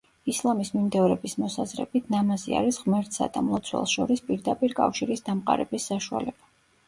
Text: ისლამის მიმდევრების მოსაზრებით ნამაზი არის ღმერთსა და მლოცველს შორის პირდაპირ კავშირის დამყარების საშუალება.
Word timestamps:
ისლამის 0.31 0.69
მიმდევრების 0.75 1.35
მოსაზრებით 1.41 2.07
ნამაზი 2.13 2.55
არის 2.61 2.79
ღმერთსა 2.85 3.27
და 3.35 3.43
მლოცველს 3.49 3.93
შორის 3.99 4.25
პირდაპირ 4.31 4.75
კავშირის 4.81 5.25
დამყარების 5.29 5.89
საშუალება. 5.93 6.51